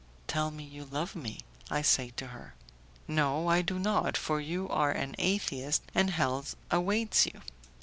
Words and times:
"Tell 0.25 0.49
me 0.49 0.63
you 0.63 0.83
love 0.85 1.15
me," 1.15 1.41
I 1.69 1.83
say 1.83 2.09
to 2.15 2.25
her. 2.29 2.55
"No, 3.07 3.47
I 3.49 3.61
do 3.61 3.77
not, 3.77 4.17
for 4.17 4.39
you 4.41 4.67
are 4.67 4.89
an 4.91 5.13
atheist, 5.19 5.83
and 5.93 6.09
hell 6.09 6.43
awaits 6.71 7.27
you." 7.27 7.41